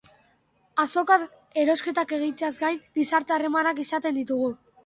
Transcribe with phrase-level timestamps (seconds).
[0.83, 1.25] Azokan,
[1.65, 4.53] erosketak egiteaz gain, gizarte harremanak izaten ditugu.